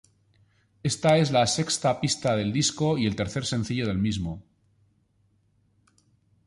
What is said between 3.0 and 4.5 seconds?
el tercer sencillo del mismo.